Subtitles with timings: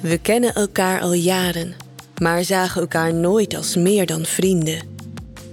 [0.00, 1.74] We kennen elkaar al jaren,
[2.22, 4.82] maar zagen elkaar nooit als meer dan vrienden.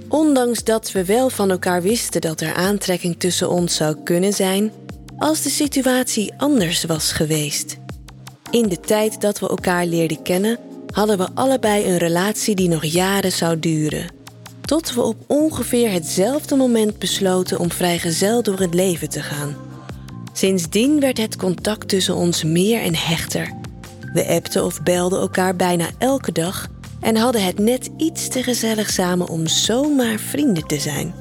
[0.07, 4.71] Ondanks dat we wel van elkaar wisten dat er aantrekking tussen ons zou kunnen zijn,
[5.17, 7.77] als de situatie anders was geweest.
[8.51, 10.57] In de tijd dat we elkaar leerden kennen,
[10.91, 14.11] hadden we allebei een relatie die nog jaren zou duren.
[14.61, 19.55] Tot we op ongeveer hetzelfde moment besloten om vrijgezel door het leven te gaan.
[20.33, 23.56] Sindsdien werd het contact tussen ons meer en hechter.
[24.17, 26.67] We appten of belden elkaar bijna elke dag
[26.99, 31.13] en hadden het net iets te gezellig samen om zomaar vrienden te zijn.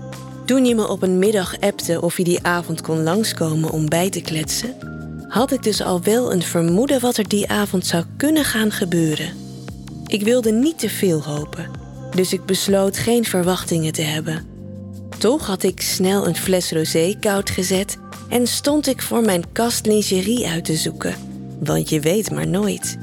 [0.47, 4.11] Toen je me op een middag appte of je die avond kon langskomen om bij
[4.11, 4.75] te kletsen,
[5.29, 9.33] had ik dus al wel een vermoeden wat er die avond zou kunnen gaan gebeuren.
[10.07, 11.71] Ik wilde niet te veel hopen,
[12.15, 14.47] dus ik besloot geen verwachtingen te hebben.
[15.19, 17.97] Toch had ik snel een fles rosé koud gezet
[18.29, 21.15] en stond ik voor mijn kast lingerie uit te zoeken,
[21.61, 22.97] want je weet maar nooit.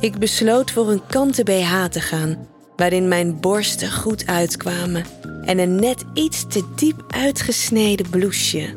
[0.00, 5.04] Ik besloot voor een kanten BH te gaan, waarin mijn borsten goed uitkwamen
[5.44, 8.74] en een net iets te diep uitgesneden blouseje.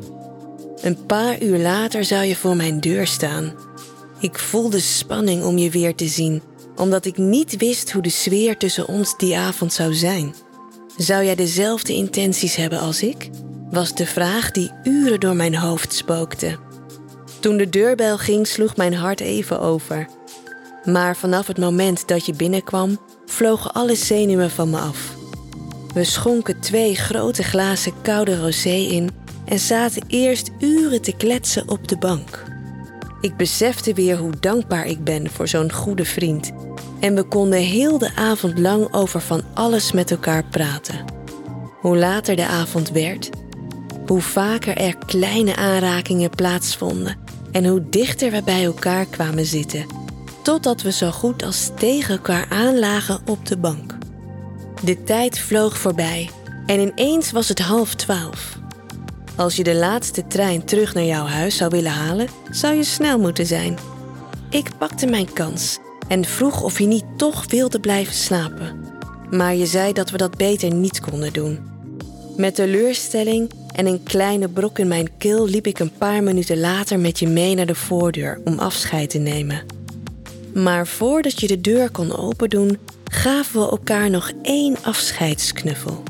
[0.81, 3.53] Een paar uur later zou je voor mijn deur staan.
[4.19, 6.41] Ik voelde spanning om je weer te zien,
[6.75, 10.33] omdat ik niet wist hoe de sfeer tussen ons die avond zou zijn.
[10.97, 13.29] Zou jij dezelfde intenties hebben als ik?
[13.69, 16.57] Was de vraag die uren door mijn hoofd spookte.
[17.41, 20.07] Toen de deurbel ging, sloeg mijn hart even over.
[20.83, 25.15] Maar vanaf het moment dat je binnenkwam, vlogen alle zenuwen van me af.
[25.93, 29.09] We schonken twee grote glazen koude rosé in
[29.45, 32.43] en zaten eerst uren te kletsen op de bank.
[33.21, 36.51] Ik besefte weer hoe dankbaar ik ben voor zo'n goede vriend
[36.99, 41.05] en we konden heel de avond lang over van alles met elkaar praten.
[41.79, 43.29] Hoe later de avond werd,
[44.05, 47.20] hoe vaker er kleine aanrakingen plaatsvonden
[47.51, 49.85] en hoe dichter we bij elkaar kwamen zitten,
[50.43, 53.97] totdat we zo goed als tegen elkaar aanlagen op de bank.
[54.83, 56.29] De tijd vloog voorbij
[56.65, 58.59] en ineens was het half twaalf.
[59.35, 63.19] Als je de laatste trein terug naar jouw huis zou willen halen, zou je snel
[63.19, 63.77] moeten zijn.
[64.49, 68.85] Ik pakte mijn kans en vroeg of je niet toch wilde blijven slapen.
[69.29, 71.59] Maar je zei dat we dat beter niet konden doen.
[72.37, 76.99] Met teleurstelling en een kleine brok in mijn keel liep ik een paar minuten later
[76.99, 79.65] met je mee naar de voordeur om afscheid te nemen.
[80.53, 86.03] Maar voordat je de deur kon opendoen, gaven we elkaar nog één afscheidsknuffel.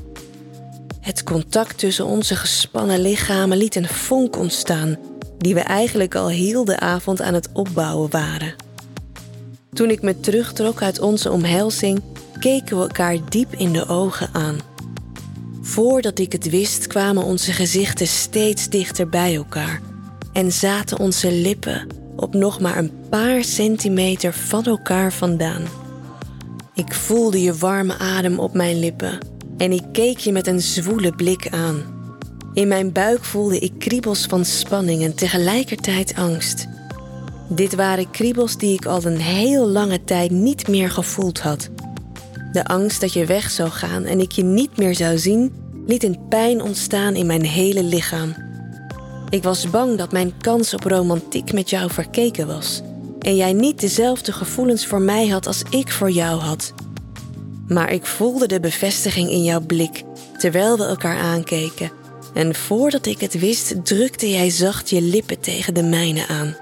[0.99, 4.97] Het contact tussen onze gespannen lichamen liet een vonk ontstaan,
[5.37, 8.55] die we eigenlijk al heel de avond aan het opbouwen waren.
[9.73, 12.01] Toen ik me terugtrok uit onze omhelzing,
[12.39, 14.70] keken we elkaar diep in de ogen aan.
[15.61, 19.81] Voordat ik het wist, kwamen onze gezichten steeds dichter bij elkaar
[20.33, 25.63] en zaten onze lippen op nog maar een paar centimeter van elkaar vandaan.
[26.73, 29.17] Ik voelde je warme adem op mijn lippen
[29.57, 31.83] en ik keek je met een zwoele blik aan.
[32.53, 36.67] In mijn buik voelde ik kriebels van spanning en tegelijkertijd angst.
[37.49, 41.69] Dit waren kriebels die ik al een heel lange tijd niet meer gevoeld had.
[42.51, 45.53] De angst dat je weg zou gaan en ik je niet meer zou zien,
[45.87, 48.35] liet een pijn ontstaan in mijn hele lichaam.
[49.29, 52.81] Ik was bang dat mijn kans op romantiek met jou verkeken was
[53.19, 56.73] en jij niet dezelfde gevoelens voor mij had als ik voor jou had.
[57.67, 60.03] Maar ik voelde de bevestiging in jouw blik
[60.37, 61.91] terwijl we elkaar aankeken.
[62.33, 66.55] En voordat ik het wist, drukte jij zacht je lippen tegen de mijne aan.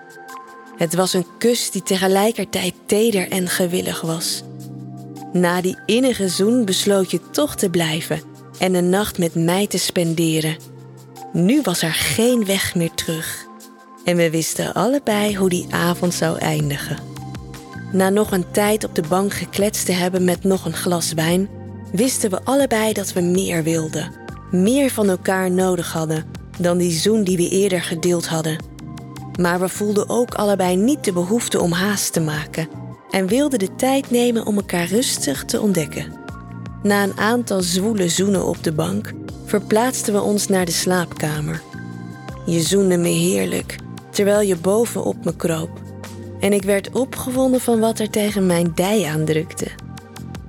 [0.78, 4.44] Het was een kus die tegelijkertijd teder en gewillig was.
[5.34, 8.22] Na die innige zoen besloot je toch te blijven
[8.60, 10.58] en een nacht met mij te spenderen.
[11.34, 13.46] Nu was er geen weg meer terug.
[14.04, 16.98] En we wisten allebei hoe die avond zou eindigen.
[17.92, 21.50] Na nog een tijd op de bank gekletst te hebben met nog een glas wijn,
[21.92, 24.12] wisten we allebei dat we meer wilden,
[24.52, 26.26] meer van elkaar nodig hadden
[26.60, 28.64] dan die zoen die we eerder gedeeld hadden.
[29.40, 32.79] Maar we voelden ook allebei niet de behoefte om haast te maken
[33.12, 36.14] en wilden de tijd nemen om elkaar rustig te ontdekken.
[36.84, 39.14] Na een aantal zwoele zoenen op de bank
[39.46, 41.62] verplaatsten we ons naar de slaapkamer.
[42.46, 43.76] Je zoende me heerlijk,
[44.10, 45.70] terwijl je bovenop me kroop
[46.40, 49.68] en ik werd opgewonden van wat er tegen mijn dij aandrukte.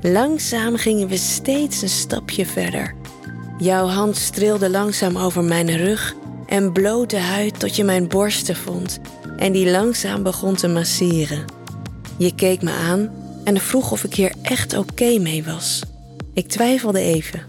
[0.01, 2.95] Langzaam gingen we steeds een stapje verder.
[3.59, 6.15] Jouw hand streelde langzaam over mijn rug
[6.47, 9.01] en blote huid tot je mijn borsten vond
[9.37, 11.60] en die langzaam begon te masseren.
[12.21, 13.11] Je keek me aan
[13.45, 15.83] en vroeg of ik hier echt oké mee was.
[16.33, 17.43] Ik twijfelde even.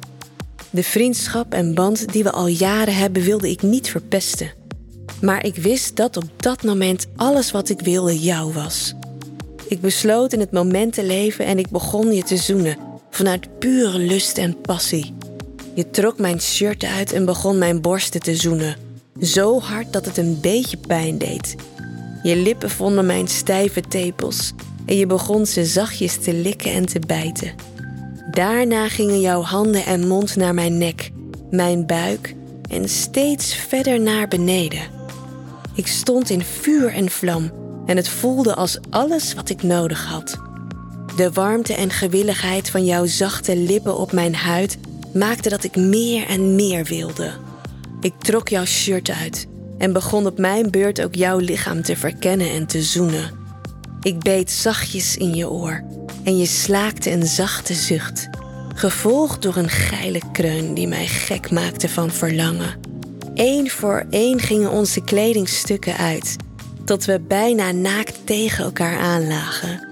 [0.70, 4.52] De vriendschap en band die we al jaren hebben wilde ik niet verpesten.
[5.22, 8.94] Maar ik wist dat op dat moment alles wat ik wilde jou was.
[9.68, 12.78] Ik besloot in het moment te leven en ik begon je te zoenen,
[13.10, 15.14] vanuit pure lust en passie.
[15.74, 18.78] Je trok mijn shirt uit en begon mijn borsten te zoenen,
[19.22, 21.56] zo hard dat het een beetje pijn deed.
[22.24, 24.54] Je lippen vonden mijn stijve tepels
[24.86, 27.52] en je begon ze zachtjes te likken en te bijten.
[28.32, 31.12] Daarna gingen jouw handen en mond naar mijn nek,
[31.50, 32.36] mijn buik
[32.70, 34.82] en steeds verder naar beneden.
[35.76, 37.52] Ik stond in vuur en vlam
[37.86, 40.38] en het voelde als alles wat ik nodig had.
[41.16, 44.78] De warmte en gewilligheid van jouw zachte lippen op mijn huid
[45.14, 47.32] maakte dat ik meer en meer wilde.
[48.02, 49.48] Ik trok jouw shirt uit
[49.82, 53.32] en begon op mijn beurt ook jouw lichaam te verkennen en te zoenen.
[54.02, 55.84] Ik beet zachtjes in je oor
[56.24, 58.30] en je slaakte een zachte zucht,
[58.76, 62.80] gevolgd door een geile kreun die mij gek maakte van verlangen.
[63.36, 66.36] Eén voor één gingen onze kledingstukken uit,
[66.86, 69.88] tot we bijna naakt tegen elkaar aanlagen.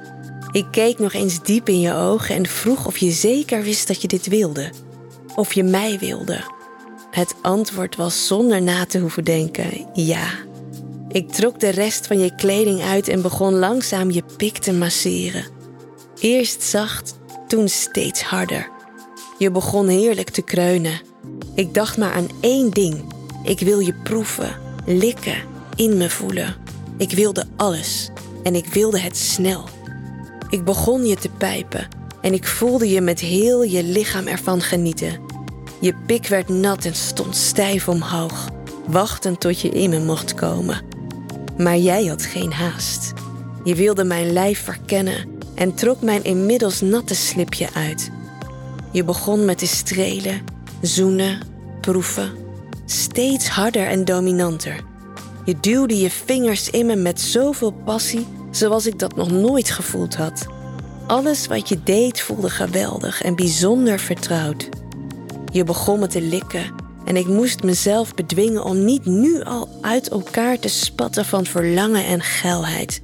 [0.52, 4.02] Ik keek nog eens diep in je ogen en vroeg of je zeker wist dat
[4.02, 4.70] je dit wilde.
[5.36, 6.59] Of je mij wilde.
[7.12, 10.28] Het antwoord was zonder na te hoeven denken: ja.
[11.12, 15.46] Ik trok de rest van je kleding uit en begon langzaam je pik te masseren.
[16.20, 17.16] Eerst zacht,
[17.48, 18.70] toen steeds harder.
[19.38, 21.02] Je begon heerlijk te kreunen.
[21.56, 23.14] Ik dacht maar aan één ding.
[23.44, 25.44] Ik wil je proeven, likken,
[25.76, 26.56] in me voelen.
[26.98, 28.10] Ik wilde alles
[28.44, 29.64] en ik wilde het snel.
[30.50, 31.88] Ik begon je te pijpen
[32.22, 35.29] en ik voelde je met heel je lichaam ervan genieten.
[35.82, 38.50] Je pik werd nat en stond stijf omhoog,
[38.88, 40.82] wachtend tot je in me mocht komen.
[41.58, 43.14] Maar jij had geen haast.
[43.64, 48.12] Je wilde mijn lijf verkennen en trok mijn inmiddels natte slipje uit.
[48.92, 50.42] Je begon met te strelen,
[50.82, 51.40] zoenen,
[51.82, 52.32] proeven,
[52.86, 54.76] steeds harder en dominanter.
[55.46, 60.16] Je duwde je vingers in me met zoveel passie, zoals ik dat nog nooit gevoeld
[60.16, 60.46] had.
[61.08, 64.70] Alles wat je deed voelde geweldig en bijzonder vertrouwd.
[65.52, 66.74] Je begon me te likken
[67.06, 72.06] en ik moest mezelf bedwingen om niet nu al uit elkaar te spatten van verlangen
[72.06, 73.02] en geilheid.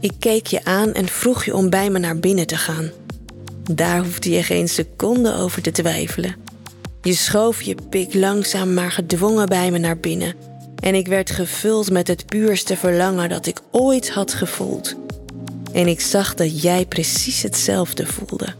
[0.00, 2.90] Ik keek je aan en vroeg je om bij me naar binnen te gaan.
[3.70, 6.34] Daar hoefde je geen seconde over te twijfelen.
[7.02, 10.34] Je schoof je pik langzaam maar gedwongen bij me naar binnen
[10.80, 14.94] en ik werd gevuld met het puurste verlangen dat ik ooit had gevoeld.
[15.72, 18.54] En ik zag dat jij precies hetzelfde voelde.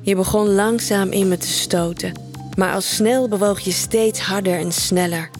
[0.00, 2.12] Je begon langzaam in me te stoten,
[2.56, 5.30] maar al snel bewoog je steeds harder en sneller.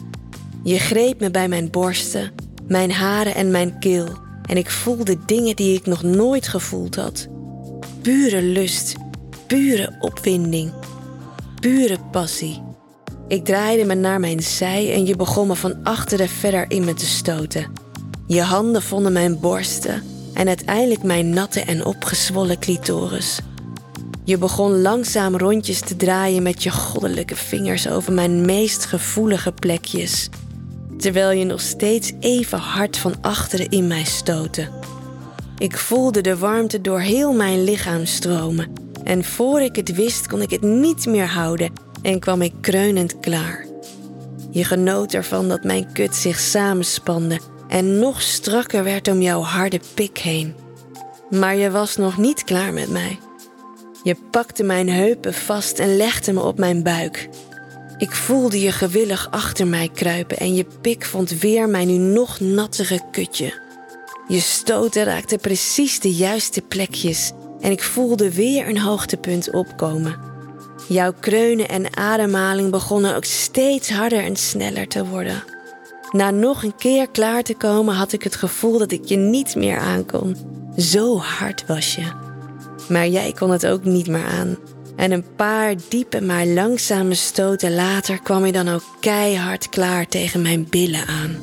[0.63, 2.31] Je greep me bij mijn borsten,
[2.67, 4.07] mijn haren en mijn keel
[4.45, 7.27] en ik voelde dingen die ik nog nooit gevoeld had.
[8.01, 8.95] Pure lust,
[9.47, 10.73] pure opwinding,
[11.59, 12.61] pure passie.
[13.27, 16.93] Ik draaide me naar mijn zij en je begon me van achteren verder in me
[16.93, 17.71] te stoten.
[18.27, 20.03] Je handen vonden mijn borsten
[20.33, 23.39] en uiteindelijk mijn natte en opgezwollen clitoris.
[24.25, 30.29] Je begon langzaam rondjes te draaien met je goddelijke vingers over mijn meest gevoelige plekjes,
[30.97, 34.69] terwijl je nog steeds even hard van achteren in mij stootte.
[35.57, 38.73] Ik voelde de warmte door heel mijn lichaam stromen
[39.03, 43.19] en voor ik het wist kon ik het niet meer houden en kwam ik kreunend
[43.19, 43.65] klaar.
[44.51, 49.79] Je genoot ervan dat mijn kut zich samenspande en nog strakker werd om jouw harde
[49.93, 50.55] pik heen.
[51.29, 53.19] Maar je was nog niet klaar met mij.
[54.05, 57.29] Je pakte mijn heupen vast en legde me op mijn buik.
[57.97, 62.39] Ik voelde je gewillig achter mij kruipen en je pik vond weer mijn nu nog
[62.39, 63.53] nattere kutje.
[64.27, 70.19] Je stoten raakte precies de juiste plekjes en ik voelde weer een hoogtepunt opkomen.
[70.87, 75.43] Jouw kreunen en ademhaling begonnen ook steeds harder en sneller te worden.
[76.11, 79.55] Na nog een keer klaar te komen had ik het gevoel dat ik je niet
[79.55, 80.37] meer aankon.
[80.77, 82.24] Zo hard was je.
[82.89, 84.57] Maar jij kon het ook niet meer aan.
[84.95, 90.41] En een paar diepe maar langzame stoten later kwam je dan ook keihard klaar tegen
[90.41, 91.37] mijn billen aan.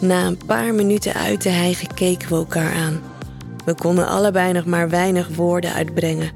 [0.00, 3.00] Na een paar minuten uit te hijgen keken we elkaar aan.
[3.64, 6.30] We konden allebei nog maar weinig woorden uitbrengen.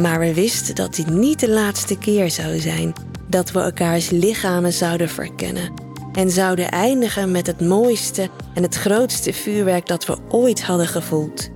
[0.00, 2.92] Maar we wisten dat dit niet de laatste keer zou zijn
[3.28, 5.72] dat we elkaars lichamen zouden verkennen
[6.12, 11.50] en zouden eindigen met het mooiste en het grootste vuurwerk dat we ooit hadden gevoeld.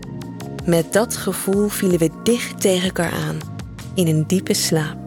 [0.66, 3.38] Met dat gevoel vielen we dicht tegen elkaar aan,
[3.94, 5.02] in een diepe slaap.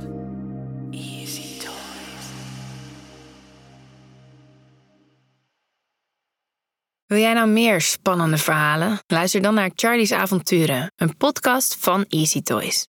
[7.06, 9.00] Wil jij nou meer spannende verhalen?
[9.08, 12.86] Luister dan naar Charlie's Avonturen, een podcast van Easy Toys.